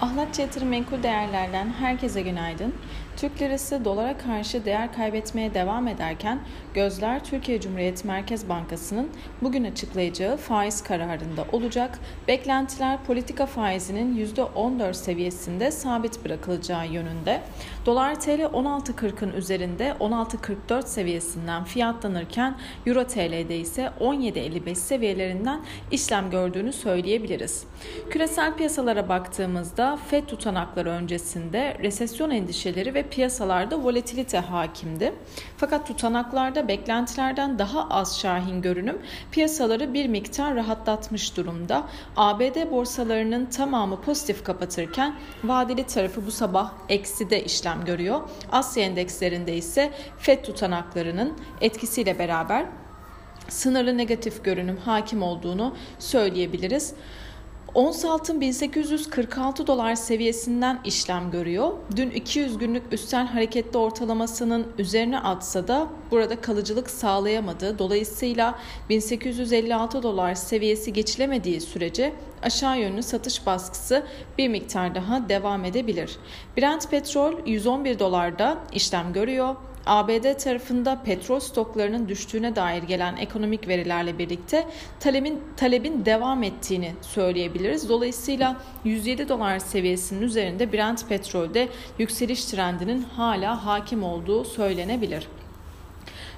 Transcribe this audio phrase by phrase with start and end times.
[0.00, 2.74] Ahlatçı Yatırım Menkul Değerler'den herkese günaydın.
[3.16, 6.40] Türk lirası dolara karşı değer kaybetmeye devam ederken
[6.74, 9.10] gözler Türkiye Cumhuriyet Merkez Bankası'nın
[9.42, 11.98] bugün açıklayacağı faiz kararında olacak.
[12.28, 17.40] Beklentiler politika faizinin %14 seviyesinde sabit bırakılacağı yönünde.
[17.86, 22.56] Dolar TL 16.40'ın üzerinde 16.44 seviyesinden fiyatlanırken
[22.86, 25.60] Euro TL'de ise 17.55 seviyelerinden
[25.90, 27.64] işlem gördüğünü söyleyebiliriz.
[28.10, 35.12] Küresel piyasalara baktığımızda FED tutanakları öncesinde resesyon endişeleri ve piyasalarda volatilite hakimdi.
[35.56, 38.98] Fakat tutanaklarda beklentilerden daha az şahin görünüm
[39.30, 41.84] piyasaları bir miktar rahatlatmış durumda.
[42.16, 48.20] ABD borsalarının tamamı pozitif kapatırken vadeli tarafı bu sabah ekside işlem görüyor.
[48.52, 52.66] Asya endekslerinde ise FED tutanaklarının etkisiyle beraber
[53.48, 56.94] sınırlı negatif görünüm hakim olduğunu söyleyebiliriz.
[57.74, 61.72] Ons altın 1846 dolar seviyesinden işlem görüyor.
[61.96, 67.78] Dün 200 günlük üstel hareketli ortalamasının üzerine atsa da burada kalıcılık sağlayamadı.
[67.78, 74.06] Dolayısıyla 1856 dolar seviyesi geçilemediği sürece aşağı yönlü satış baskısı
[74.38, 76.16] bir miktar daha devam edebilir.
[76.56, 79.56] Brent petrol 111 dolarda işlem görüyor.
[79.86, 84.66] ABD tarafında petrol stoklarının düştüğüne dair gelen ekonomik verilerle birlikte
[85.00, 87.88] talebin talebin devam ettiğini söyleyebiliriz.
[87.88, 95.28] Dolayısıyla 107 dolar seviyesinin üzerinde Brent petrolde yükseliş trendinin hala hakim olduğu söylenebilir.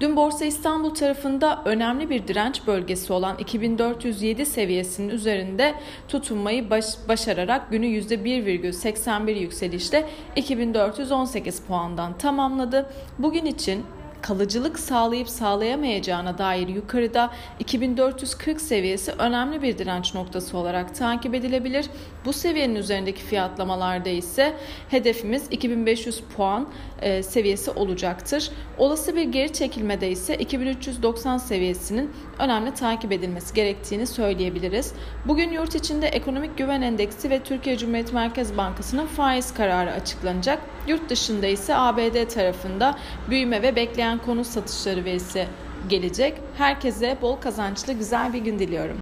[0.00, 5.74] Dün Borsa İstanbul tarafında önemli bir direnç bölgesi olan 2407 seviyesinin üzerinde
[6.08, 12.90] tutunmayı baş, başararak günü %1,81 yükselişle 2418 puandan tamamladı.
[13.18, 13.84] Bugün için
[14.22, 21.86] kalıcılık sağlayıp sağlayamayacağına dair yukarıda 2440 seviyesi önemli bir direnç noktası olarak takip edilebilir.
[22.24, 24.56] Bu seviyenin üzerindeki fiyatlamalarda ise
[24.88, 26.68] hedefimiz 2500 puan
[27.02, 28.50] e, seviyesi olacaktır.
[28.78, 34.92] Olası bir geri çekilmede ise 2390 seviyesinin önemli takip edilmesi gerektiğini söyleyebiliriz.
[35.26, 40.58] Bugün yurt içinde ekonomik güven endeksi ve Türkiye Cumhuriyet Merkez Bankası'nın faiz kararı açıklanacak.
[40.88, 42.98] Yurt dışında ise ABD tarafında
[43.30, 45.46] büyüme ve bekleyen konut satışları verisi
[45.88, 46.34] gelecek.
[46.58, 48.96] Herkese bol kazançlı güzel bir gün diliyorum.